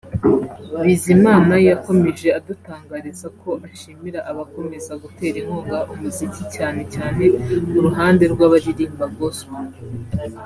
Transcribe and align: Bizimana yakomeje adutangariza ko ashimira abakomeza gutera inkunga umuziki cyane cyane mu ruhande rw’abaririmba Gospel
Bizimana 0.85 1.53
yakomeje 1.69 2.27
adutangariza 2.39 3.27
ko 3.41 3.49
ashimira 3.67 4.19
abakomeza 4.31 4.91
gutera 5.03 5.35
inkunga 5.41 5.77
umuziki 5.93 6.43
cyane 6.55 6.81
cyane 6.93 7.23
mu 7.71 7.79
ruhande 7.85 8.23
rw’abaririmba 8.33 9.05
Gospel 9.17 9.65